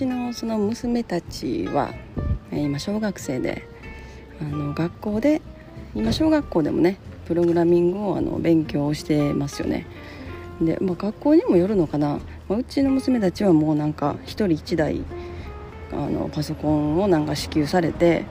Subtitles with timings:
[0.00, 1.92] ちのその娘たちは
[2.50, 3.68] 今小学生で
[4.40, 5.42] あの学校で
[5.94, 9.86] 今小学校でもねプログラミングをあの勉強してますよね。
[10.62, 12.18] で、まあ、学校にもよるのかな、
[12.48, 15.04] まあ、うちの娘たちはもうなんか1人1台
[15.92, 18.24] あのパソコンをなんか支給されて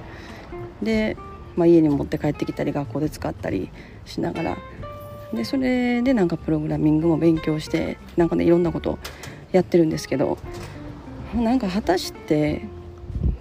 [0.81, 1.17] で、
[1.55, 3.69] まあ、家に持って帰ってきたり学校で使ったり
[4.05, 4.57] しながら
[5.33, 8.97] でそれでなんかプログラミングも勉強してなんかねいろんなこと
[9.51, 10.39] やってるんですけど
[11.35, 12.61] なんか果たして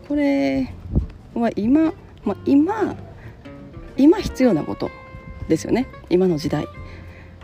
[0.07, 0.73] これ
[1.35, 1.93] は今、
[2.25, 2.97] まあ、今
[3.97, 4.91] 今必要なこと
[5.49, 5.89] ですよね。
[6.11, 6.67] 今の時代。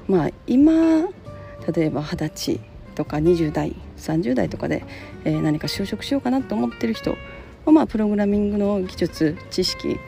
[0.06, 0.72] まあ今
[1.74, 2.60] 例えば二十歳
[2.94, 4.84] とか20代30代とかで、
[5.24, 7.16] えー、何か就職しようかなと思ってる人
[7.64, 9.98] は、まあ、プログラミングの技術知識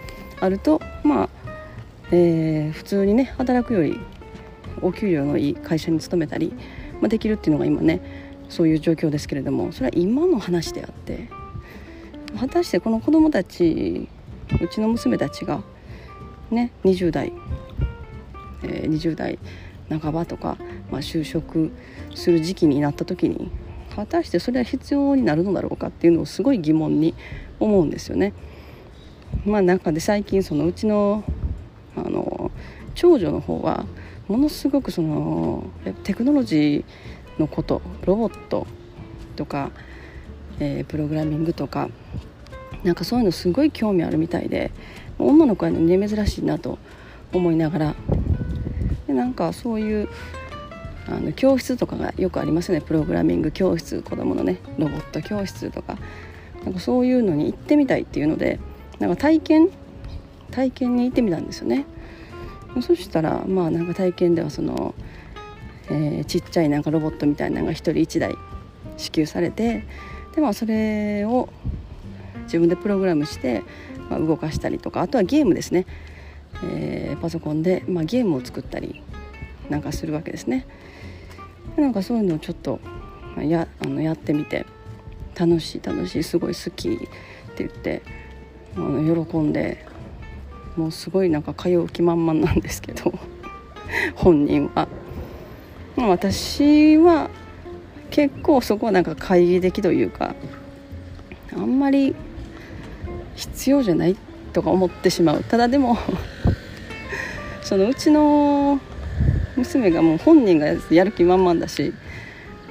[0.41, 1.29] あるとまあ、
[2.13, 3.99] えー、普通にね働くより
[4.83, 6.53] お給料のいい会社に勤めたり、
[7.01, 11.29] まあ、できるっていうのが今ねそういう状況ですけれどもそれは今の話であって
[12.39, 14.09] 果たしてこの子供たち
[14.61, 15.63] うちの娘たちが
[16.51, 17.33] ね20代、
[18.63, 19.39] えー、20代
[19.89, 20.57] 半ばとか、
[20.91, 21.73] まあ、就職
[22.15, 23.51] する時期になった時に
[23.95, 27.15] 果たしてそれは必要になるのだろうかっていうのをすごい疑問に
[27.59, 28.35] 思うんですよね。
[29.45, 31.25] まあ、中で最近そのうちの
[31.97, 32.51] あの
[32.95, 33.87] 長女の方は
[34.29, 35.65] ものすごくその
[36.05, 36.85] テクノロジー
[37.39, 38.67] のことロボット
[39.37, 39.71] とか、
[40.59, 41.89] えー、プログラミングとか
[42.85, 44.71] なんかそういうのすごい興味あるみたいで
[45.19, 46.79] 女の子はね珍しいなと
[47.33, 47.95] 思いながら
[49.07, 50.09] でなんかそういう
[51.09, 52.85] あの教室とかがよくありますよね。
[52.85, 55.99] プログラミング教室子どものねロボット教室とか。
[56.67, 58.59] なんかそういうのに行ってみたいっていうので
[58.99, 59.69] なんか体験
[60.51, 61.87] 体験に行ってみたんですよね。
[62.83, 64.95] そしたらまあなんか体験ではその、
[65.91, 68.37] えー、ちっちゃいなんかロボットみたいなのが1人1台
[68.97, 69.85] 支給されて
[70.35, 71.49] でまあそれを
[72.45, 73.63] 自分でプログラムして、
[74.11, 75.87] まあ、動かしたりとかあとはゲームですね、
[76.65, 79.03] えー、パソコンで、まあ、ゲームを作ったり
[79.69, 80.67] なんかするわけですね
[81.77, 82.81] なんかそういうのをちょっと
[83.37, 84.65] やあのやってみて
[85.39, 87.09] 楽しい楽しいすごい好きって
[87.59, 88.03] 言って
[88.77, 89.85] あの喜んで
[90.77, 93.13] もうすごいなんか通う気満々なんですけど
[94.15, 94.89] 本人は。
[95.97, 97.31] ま私は
[98.11, 100.35] 結構そこはなんか懐疑的というか
[101.55, 102.15] あんまり
[103.35, 104.17] 必要じゃない
[104.53, 105.45] とか思ってしまう。
[105.45, 105.99] ただでも
[107.63, 108.81] そのうちの
[109.57, 111.93] 娘がもう本人がやる気満々だし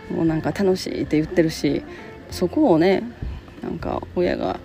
[0.09, 1.83] もうなんか楽しいって言ってるし
[2.31, 3.03] そこをね
[3.61, 4.59] なんか親が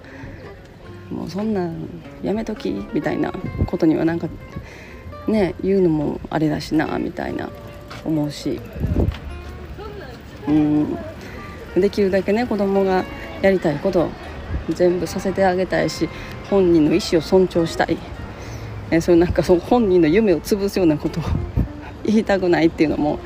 [1.11, 1.89] もうそんなん
[2.23, 3.33] やめときみたいな
[3.67, 4.29] ことにはなんか
[5.27, 7.49] ね言うのもあれだしなみたいな。
[8.05, 8.61] 思うし。
[10.49, 10.99] うん。
[11.77, 13.05] できるだけね子供が
[13.43, 14.09] やりたいこと
[14.71, 16.09] 全部させてあげたいし
[16.49, 17.97] 本人の意思を尊重したい。
[18.91, 21.23] えそういうなんかその本人の夢を潰すようなことを
[22.05, 23.21] 言いたくないっていうのも、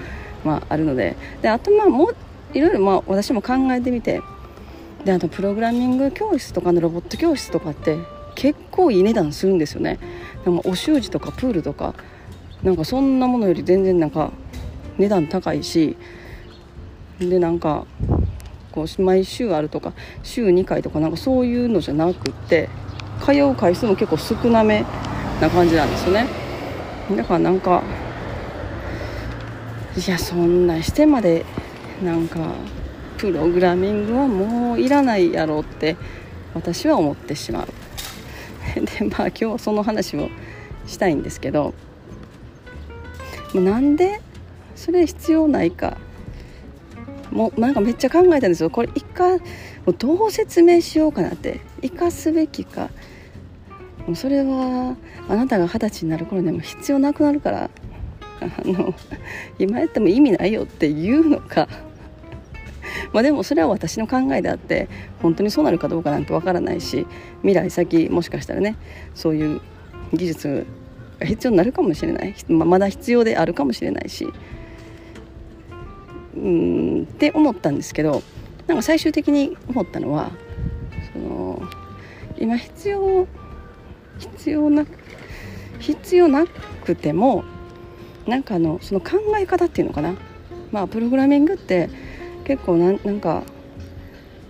[0.44, 1.16] まあ、あるので。
[1.40, 2.16] であとまあもう
[2.52, 4.20] いろいろまあ私も考えてみて。
[5.04, 7.98] であとプログラミング教室とかのロボット教室とかって
[8.34, 9.98] 結構いい値段するんですよね。
[10.44, 11.94] でもお習字とかプールとか
[12.62, 14.32] なんかそんなものより全然なんか
[14.98, 15.96] 値段高いし
[17.18, 17.86] でなんか
[18.72, 22.68] こう毎週あるとか週2回とかなんかそういうのじゃなくって
[23.24, 24.84] 通う回数も結構少なめ
[25.40, 26.26] な感じなんですよね。
[27.16, 27.82] だからなんか
[29.96, 31.44] いやそんなしてまで
[32.02, 32.40] なんか
[33.18, 35.96] プログラミングはもういらないやろうって
[36.52, 37.68] 私は思ってしまう。
[38.98, 40.28] でまあ今日はその話を
[40.86, 41.74] したいんですけど
[43.54, 44.20] なんで
[44.74, 45.96] それ必要ないか。
[47.30, 48.70] もうなんかめっちゃ考えたんですよ。
[48.70, 49.40] これ一回
[49.98, 51.60] どう説明しようかなって。
[51.82, 52.90] 生かすべきか。
[54.06, 54.96] もうそれは
[55.28, 57.70] あなたが二十歳になる頃にも必要なくなるから。
[58.40, 58.94] あの
[59.58, 61.68] 今やっても意味ないよっていうのか。
[63.12, 64.88] まあでもそれは私の考えであって
[65.22, 67.06] 本当にそうなるかどうかなんてわからないし
[67.40, 68.76] 未来先もしかしたらね
[69.14, 69.60] そういう
[70.12, 70.66] 技術
[71.18, 74.28] が必要になるかもしれない、まあ、まだ必要であるかもしれないし。
[76.36, 78.22] うんって思ったんですけど
[78.66, 80.30] なんか最終的に思ったのは
[81.12, 81.62] その
[82.38, 83.26] 今必要
[84.18, 84.86] 必要な
[85.78, 86.46] 必要な
[86.84, 87.44] くても
[88.26, 90.14] なんかあのその考え方っていうのかな。
[90.72, 91.88] まあプログラミングって
[92.44, 93.42] 結構なんなんか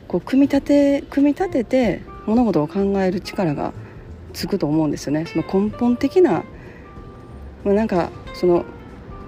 [0.09, 3.73] こう組み立て組み立てて物事を考える力が
[4.33, 5.27] つくと思うんですよね。
[5.27, 6.45] その根本的な、
[7.65, 8.65] まあ、なんかその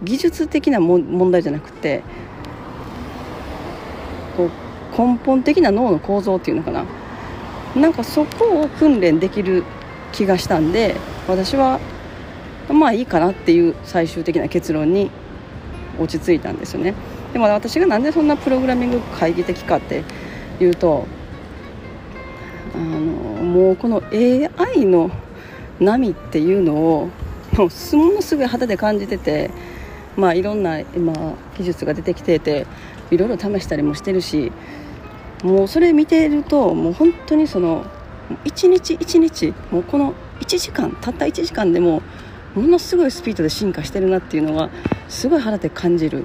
[0.03, 2.03] 技術的な問題じゃなくて
[4.97, 6.85] 根本的な脳の構造っていうのかな。
[7.75, 9.65] なんかそこを訓練できる
[10.13, 10.97] 気がしたんで
[11.29, 11.79] 私は
[12.71, 15.11] まあいいかなっていう最終的な結論に
[16.01, 16.95] 落ち着いたんですよね。
[17.33, 20.05] でも私がなんでそんなプログラミング会議的かって
[20.59, 21.07] いうと
[22.75, 22.87] あの
[23.45, 25.11] もうこの AI の
[25.79, 27.11] 波っていうのを
[27.53, 29.51] もうものすごい肌で感じてて
[30.17, 32.67] まあいろんな今技術が出てきてて
[33.11, 34.51] いろいろ試したりもしてるし
[35.43, 37.85] もうそれ見てるともう本当にその
[38.45, 42.03] 一日一日もうこの1時間たった1時間でも
[42.55, 44.71] ものすごいスピードで進化してるなっていうのは
[45.09, 46.25] すごい腹で感じる。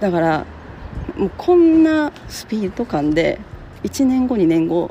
[0.00, 0.46] だから
[1.16, 3.40] もうこんなスピード感で
[3.84, 4.90] 1年後2年後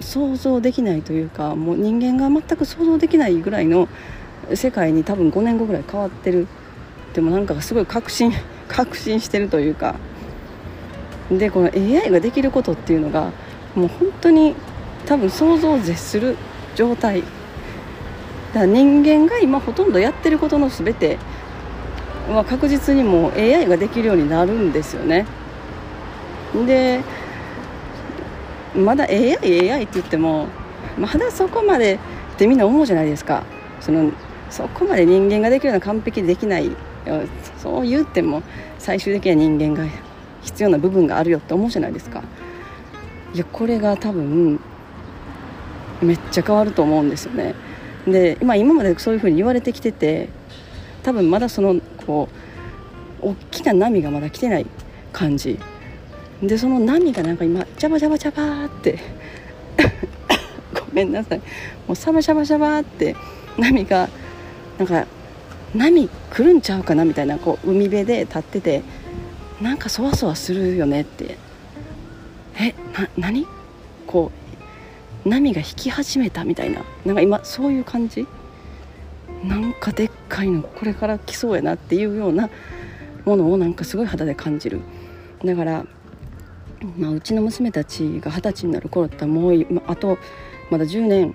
[0.00, 3.88] 想像できないというかもう人間が全く想像できないぐらいの
[4.54, 6.46] 世界に多分5年後ぐらい変わってる。
[7.14, 8.32] でもなんかすごい確信
[8.68, 9.96] 確信してるというか
[11.30, 13.32] でこの AI ができることっていうのが
[13.74, 14.54] もう本当に
[15.06, 16.36] 多分想像を絶する
[16.74, 17.22] 状態。
[17.22, 17.30] だか
[18.60, 21.18] ら人間が今ほとんどやってることの全て
[22.30, 25.26] は確実にもう AI ができるようになるんですよね。
[26.66, 27.00] で
[28.74, 30.48] まだ AI、AI って言っても
[30.98, 31.98] まだそこまでっ
[32.36, 33.42] てみんな思うじゃないですか。
[33.80, 34.12] その
[34.50, 36.70] そこまで人間ができるような完璧できない。
[37.58, 38.42] そう言っても
[38.78, 39.88] 最終的には人間が
[40.42, 42.22] 必要な部分があるよって思うじゃないですか。
[43.34, 44.60] いやこれが多分
[46.02, 47.54] めっちゃ変わると思うんですよね。
[48.06, 50.28] で、まあ、今までそういうふうに言われてきてて
[51.02, 52.28] 多分まだそのこ
[53.22, 54.66] う大きな波がまだ来てない
[55.12, 55.58] 感じ。
[56.42, 58.98] でその波がなんか今ジャバジャバジャバって
[60.74, 61.38] ごめんなさい。
[61.86, 63.14] もうサバシャバシャバって
[63.56, 64.08] 波が
[64.78, 65.06] なんか
[65.74, 68.82] 波来るんちゃうかなみたいなこう海辺で立ってて
[69.62, 71.38] なんかそわそわするよねって。
[72.58, 73.46] えな何？
[74.06, 74.32] こ
[75.24, 76.82] う波が引き始めたみたいな。
[77.04, 78.26] なんか今そういう感じ？
[79.44, 82.50] なんかでっかいのこれから来そうやなっていうような
[83.24, 84.80] ものをなんかすごい肌で感じる。
[85.44, 85.86] だから
[86.96, 90.18] まあ、うちの娘たちが二十歳になる頃ってもうあと
[90.70, 91.32] まだ10年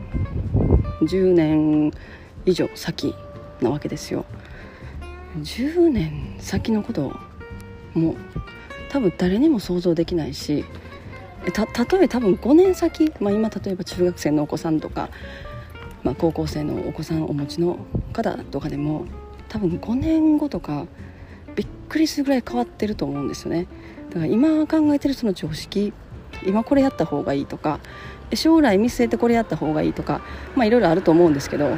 [1.02, 1.94] 10年
[2.46, 3.16] 以上先
[3.62, 4.26] なわけですよ。
[5.38, 7.16] 10年先のこと
[7.98, 8.16] もう
[8.90, 10.66] 多分誰にも想像できないし
[11.54, 15.10] た例え多分5年先、まあ、今例えば中学生のお子さんとか、
[16.04, 17.80] まあ、高校生のお子さんお持ちの
[18.14, 19.06] 方とかでも
[19.50, 20.86] 多分5年後とか
[21.56, 23.68] びっくりするぐらい変わってると思うんですよね。
[24.10, 25.94] だから今考えてるその常識
[26.46, 27.80] 今これやった方がいいとか
[28.34, 30.22] 将来見据えてこれやった方がいいとか
[30.56, 31.70] まあいろいろあると思うんですけど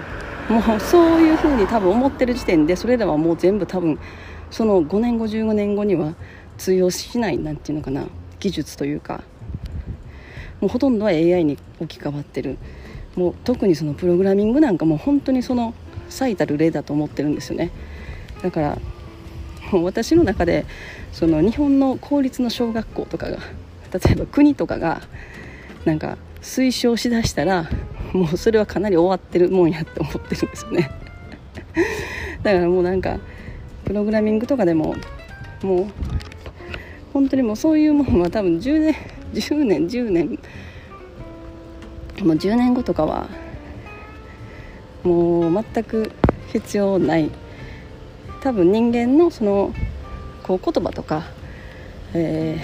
[0.49, 3.99] もうそういうふうに多分思ってる時点でそれらはもう全部多分
[4.51, 6.15] その5年後15年後には
[6.57, 8.05] 通用しないなんていうのかな
[8.39, 9.23] 技術というか
[10.59, 12.57] もうほとんどは AI に置き換わってる。
[13.15, 15.73] もう特にそのプログラミングなんかもう本当にその
[16.09, 17.71] 最たる例だと思ってるんですよね。
[18.41, 18.77] だから
[19.71, 20.65] もう私の中で
[21.11, 23.37] その日本の公立の小学校とかが
[23.91, 25.01] 例えば国とかが
[25.85, 27.69] なんか推奨しだしたら
[28.13, 30.91] もうそれはかなり終わってるもんやって思ってるんですよね。
[32.43, 33.19] だからもうなんか
[33.89, 34.93] プログラミングとかでも
[35.63, 35.87] もう
[37.11, 38.95] 本当にもうそういうものは多分10年
[39.33, 40.29] 10年10年。
[42.21, 43.27] もう10年後とかは
[45.03, 46.11] もう全く
[46.53, 47.31] 必要ない。
[48.41, 49.73] 多分人間のその
[50.43, 51.23] こう言葉とか、
[52.13, 52.63] え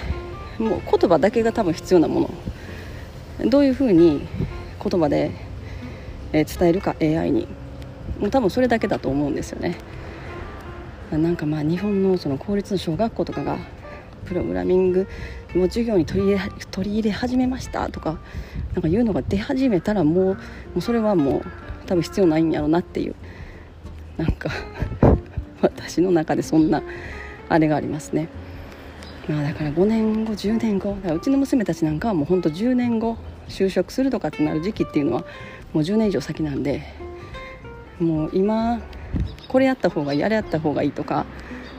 [0.60, 2.20] ー、もう言葉だけが多分必要なも
[3.40, 3.50] の。
[3.50, 4.28] どういうふうに
[4.80, 5.32] 言葉で、
[6.32, 7.48] 伝えるか AI に。
[8.20, 9.76] もう多分それだけだと思うんですよね。
[11.12, 13.58] なんかまあ日本のその公立の小学校とかが
[14.24, 15.06] プログラミング
[15.54, 18.18] を授業に取り入れ取り入れ始めましたとか
[18.74, 20.36] なんかいうのが出始めたらもうも
[20.76, 21.42] うそれはもう
[21.86, 23.14] 多分必要ないんやろうなっていう
[24.16, 24.50] なんか
[25.62, 26.82] 私の中でそんな
[27.48, 28.28] あれがありますね。
[29.28, 33.16] まあ、だから5年後10年後うちの娘たちなんかはもうほんと10年後
[33.48, 35.20] 就職するとかってなる時期っていうのは
[35.72, 36.82] もう10年以上先なんで
[37.98, 38.80] もう今
[39.48, 41.26] これやった方がいいあれやった方がいいとか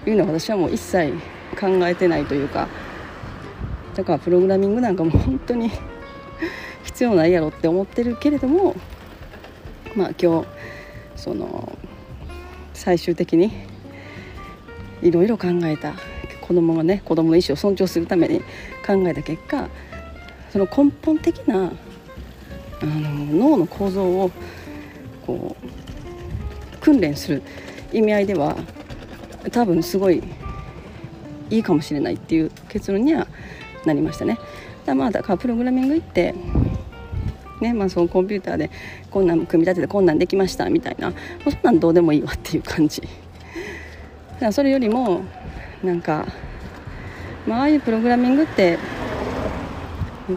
[0.05, 1.13] いうのは私はもう一切
[1.59, 2.67] 考えてないというか
[3.95, 5.71] だからプログラミングなんかも本当に
[6.83, 8.75] 必要ないやろって思ってるけれども
[9.95, 10.47] まあ今日
[11.15, 11.77] その
[12.73, 13.51] 最終的に
[15.01, 15.93] いろいろ考えた
[16.41, 18.39] 子供がね子供の意思を尊重するために
[18.85, 19.67] 考えた結果
[20.49, 21.71] その根本的な
[22.81, 24.31] あの脳の構造を
[25.25, 25.66] こう
[26.87, 27.43] 訓練する
[27.91, 28.55] 意味合いでは
[29.51, 30.23] 多分すごい
[31.49, 33.27] いいかもしれないっていう結論には
[33.85, 34.39] なりましたね。
[34.85, 36.33] だまあだからプログラミング行って
[37.59, 38.69] ねまあ、そのコンピューターで
[39.09, 41.15] こんなん組み立ててこんなんできましたみたいなも
[41.47, 43.01] うそんなんどうでもいいわっていう感じ。
[43.01, 43.11] だか
[44.45, 45.23] らそれよりも
[45.83, 46.25] なんか、
[47.47, 48.77] まああいうプログラミングって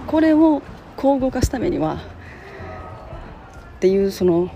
[0.09, 0.63] これを
[0.97, 1.99] こう動かすためには
[3.77, 4.51] っていうその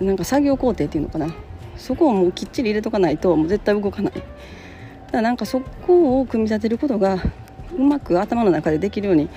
[0.00, 1.28] なんか作業工程っていうのかな。
[1.76, 4.12] そこをもうきっちり入れとかないともう絶対動かない。
[4.12, 4.26] だか
[5.12, 7.18] らなんかそこを組み立てることが
[7.76, 9.28] うまく頭の中でできるように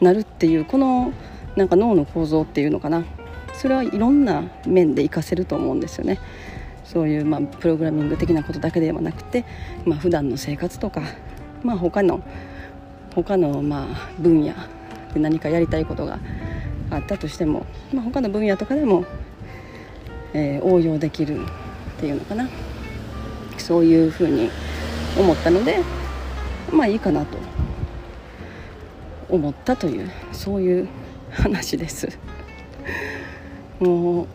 [0.00, 1.12] なるっていうこの
[1.56, 3.04] なんか脳の構造っていうのかな。
[3.54, 6.18] それはいろんな面で活かせると思うんですよね。
[6.84, 9.44] そういうまあプログラミング的なことだけではなくて、
[9.84, 11.02] まあ普段の生活とか、
[11.62, 12.20] まあ、他の
[13.14, 14.54] 他のまあ分野
[15.12, 16.18] で何かやりたいことが
[16.90, 19.04] あったとしても、まあ、他の分野とかでも、
[20.32, 22.48] えー、応用できるっていうのかな。
[23.58, 24.50] そういうふうに
[25.18, 25.80] 思ったので
[26.72, 27.38] まあいいかなと。
[29.30, 30.88] 思ったというそういう
[31.30, 32.08] 話です。
[33.78, 34.26] も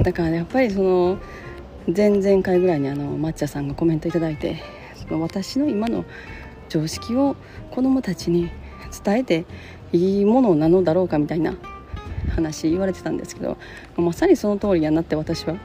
[0.00, 1.18] うだからやっぱりその
[1.94, 4.62] 前々回ぐらいにあの抹茶さんがコメント頂いて
[4.94, 6.04] その私の今の
[6.68, 7.36] 常識を
[7.70, 8.50] 子どもたちに
[9.04, 9.46] 伝えて
[9.92, 11.54] いいものなのだろうかみたいな
[12.36, 13.56] 話言われてたんですけど
[13.96, 15.56] まさにその通りやなって私は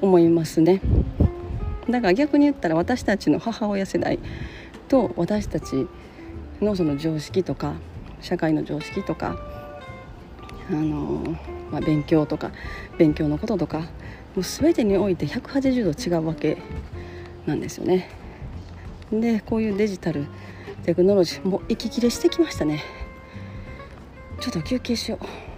[0.00, 0.80] 思いますね。
[1.88, 4.18] だから逆に言ったら私たちの母親世代
[4.88, 5.86] と私たち
[6.60, 7.74] のその常識とか
[8.20, 9.36] 社会の常識とか
[10.70, 11.36] あの、
[11.70, 12.50] まあ、勉強とか
[12.98, 13.86] 勉強のこととかも
[14.38, 16.58] う全てにおいて180度違うわけ
[17.46, 18.10] なんですよね。
[19.12, 20.26] でこういうデジタル
[20.84, 22.82] テクノロジーもう息切れしてきましたね。
[24.40, 25.55] ちょっと休憩しよう。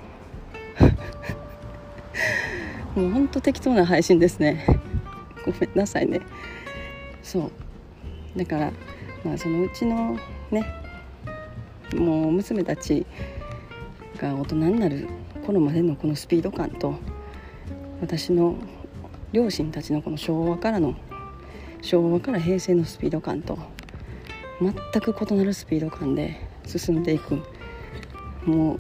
[2.99, 4.67] もうほんと適当な配信ですね。
[5.47, 6.21] ごめんなさいね。
[7.23, 7.52] そう。
[8.37, 8.73] だから
[9.25, 10.19] まあそのうちの
[10.50, 10.67] ね
[11.95, 13.07] もう娘たち
[14.21, 15.07] が大人になる
[15.47, 16.97] 頃までのこのスピード感と
[18.00, 18.57] 私の
[19.31, 20.97] 両親たちのこの昭和からの
[21.81, 23.57] 昭和から平成のスピード感と
[24.61, 27.40] 全く異なるスピード感で進んでいく。
[28.45, 28.78] もう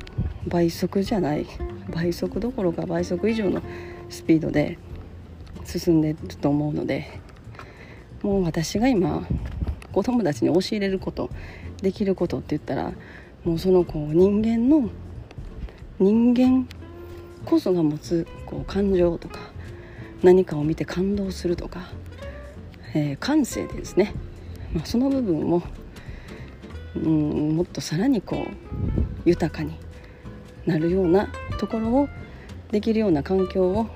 [0.48, 1.46] 倍速じゃない。
[1.88, 3.62] 倍速どころか倍速以上の
[4.10, 4.78] スピードで
[5.64, 7.20] 進んでると思うので
[8.22, 9.26] もう私が今
[9.92, 11.30] 子供たちに教えれること
[11.82, 12.92] できることって言ったら
[13.44, 14.90] もうそのこう人間の
[15.98, 16.68] 人間
[17.44, 19.40] こそが持つこう感情とか
[20.22, 21.90] 何かを見て感動するとか、
[22.94, 24.14] えー、感性でですね、
[24.72, 25.62] まあ、その部分を、
[26.96, 28.48] うん、もっとさらにこう
[29.24, 29.76] 豊かに
[30.66, 32.08] なるようなところを
[32.70, 33.86] できるような環境を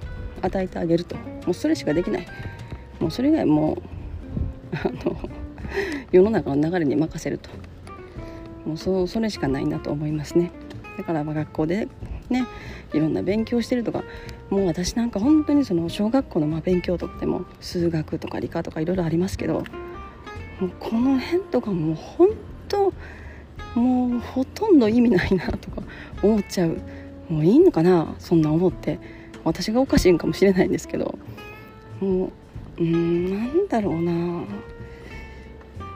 [0.43, 1.17] 与えてあげると。
[1.17, 2.27] もうそれしかできない。
[3.01, 3.83] もうそれ以外もう
[4.77, 5.17] あの
[6.13, 7.51] 世の中の流れに任せると。
[8.67, 10.51] もうそそれしかないんだと思いますね。
[10.97, 11.89] だからま学校で
[12.29, 12.47] ね
[12.93, 14.05] いろんな勉強してるとか
[14.51, 19.65] もう私なんか本当にその小学校のま勉強とかでも数学とか理科とかいろいろありますけど
[20.61, 22.29] もうこの辺とかもう本
[22.69, 22.93] 当
[23.75, 25.83] もうほとんど意味ないなとか
[26.23, 26.79] 思っちゃう。
[27.29, 28.99] もういいのかなそんな思って。
[29.45, 31.19] 私がおかしいんかもしれないんですけど
[32.01, 32.27] も
[32.79, 34.45] ううんなんだろうな。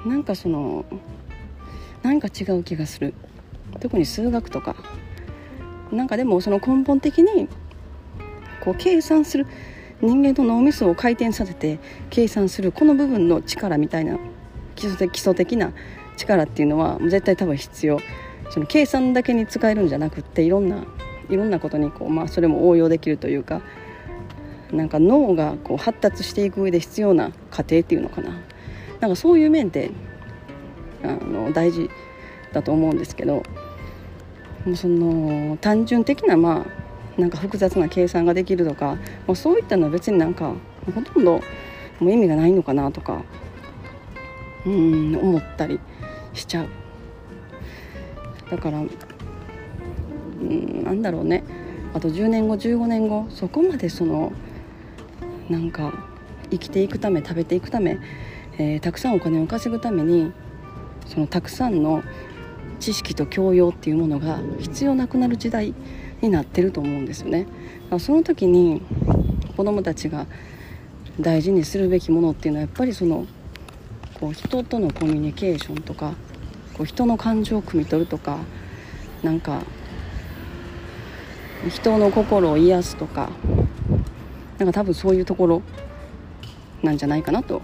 [0.07, 0.85] なんかその
[2.03, 3.15] なんか違う気がする。
[3.81, 4.76] 特に数学とか。
[5.91, 7.49] なんかでもその根本的に
[8.62, 9.47] こう計算する
[10.00, 11.79] 人間の脳みそを回転させて
[12.11, 14.19] 計算するこの部分の力みたいな
[14.75, 15.73] 基礎的基礎的な
[16.17, 17.99] 力っていうのは絶対多分必要。
[18.50, 20.85] その計算だけに使えるんじゃなくっていろんな
[21.28, 23.62] いろんなことにこう、まあ、それも応用できるというか
[24.73, 28.30] なんか脳がこう発達していく上で必要な過程っていうのかな。
[29.00, 29.90] なんかそういう面で
[31.02, 31.90] あの大事
[32.52, 33.42] だと思うんですけど
[34.64, 40.54] もうその単純的なまあなんか複雑な計算ができるとかもうそういったのは別になんか
[40.95, 41.40] ほとんど
[42.00, 43.23] もう意味がないのかなとか
[44.64, 45.78] うん思ったり
[46.35, 46.68] しちゃう。
[48.50, 48.83] だから
[50.40, 51.45] うんなんだろうね
[51.95, 54.33] あと10年後15年後そこまでその
[55.49, 55.93] なんか
[56.50, 57.99] 生きていくため食べていくため、
[58.59, 60.33] えー、たくさんお金を稼ぐために
[61.07, 62.02] そのたくさんの
[62.81, 65.75] 知識と教養っていうものが必要なくなる時代
[66.21, 67.47] になってると思うんですよね。
[67.99, 68.83] その時に
[69.57, 70.26] 子どもたちが
[71.19, 73.26] 大事にするべきものっていうのはやっぱりその
[74.14, 76.14] こう人とのコミュニケーションとか
[76.75, 78.38] こう人の感情を汲み取るとか
[79.23, 79.62] なんか
[81.68, 83.30] 人の心を癒すとか
[84.58, 85.62] なんか多分そういうところ
[86.82, 87.62] なんじゃないかなと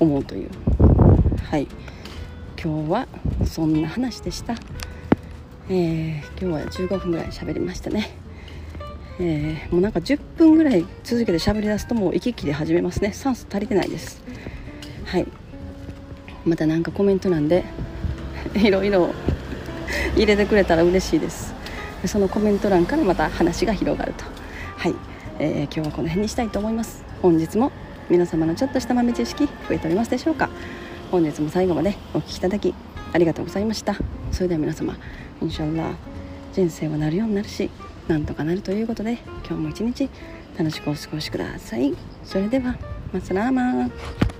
[0.00, 0.50] 思うという。
[1.50, 1.68] はい。
[2.62, 3.08] 今日は
[3.44, 4.54] そんな話でした、
[5.68, 8.16] えー、今日は15分ぐらい喋りましたね。
[9.20, 13.12] えー、もうなんか10分ぐらい続けて喋り出すともう息切れ始めますね。
[13.12, 14.22] 酸素足りてないです。
[15.04, 15.26] はい。
[16.44, 17.64] また何かコメント欄で
[18.54, 19.12] いろいろ
[20.16, 21.61] 入れてくれたら嬉しいです。
[22.06, 24.24] そのコメント欄からまた話が広がると。
[24.76, 24.94] はい、
[25.38, 27.04] えー、今日はこの辺にしたいと思います。
[27.22, 27.72] 本日も
[28.10, 30.50] 皆様のちょっとした豆知識増えておりますでしょうか。
[31.10, 32.74] 本日も最後までお聴きいただき
[33.12, 33.96] ありがとうございました。
[34.30, 34.96] それでは皆様
[35.40, 35.94] インシャンラー
[36.52, 37.70] 人生はなるようになるし
[38.08, 40.10] なんとかなるということで今日も一日
[40.58, 41.94] 楽しくお過ごしください。
[42.24, 42.76] それでは
[43.12, 44.31] マスラーマー